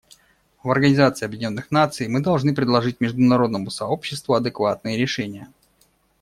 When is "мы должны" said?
2.07-2.55